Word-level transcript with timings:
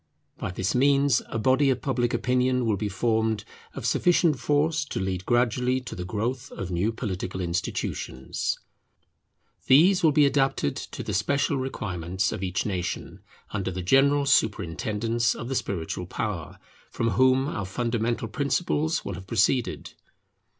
By 0.39 0.49
this 0.49 0.73
means 0.73 1.21
a 1.27 1.37
body 1.37 1.69
of 1.69 1.83
public 1.83 2.11
opinion 2.11 2.65
will 2.65 2.75
be 2.75 2.89
formed 2.89 3.45
of 3.75 3.85
sufficient 3.85 4.39
force 4.39 4.83
to 4.85 4.99
lead 4.99 5.27
gradually 5.27 5.79
to 5.81 5.93
the 5.93 6.03
growth 6.05 6.51
of 6.53 6.71
new 6.71 6.91
political 6.91 7.39
institutions. 7.39 8.57
These 9.67 10.01
will 10.01 10.11
be 10.11 10.25
adapted 10.25 10.75
to 10.75 11.03
the 11.03 11.13
special 11.13 11.57
requirements 11.57 12.31
of 12.31 12.41
each 12.41 12.65
nation, 12.65 13.19
under 13.51 13.69
the 13.69 13.83
general 13.83 14.25
superintendence 14.25 15.35
of 15.35 15.49
the 15.49 15.53
spiritual 15.55 16.07
power, 16.07 16.57
from 16.89 17.11
whom 17.11 17.47
our 17.47 17.65
fundamental 17.67 18.27
principles 18.27 19.05
will 19.05 19.13
have 19.13 19.27
proceeded. 19.27 19.91